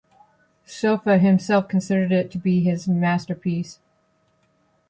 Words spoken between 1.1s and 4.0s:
himself considered it to be his masterpiece.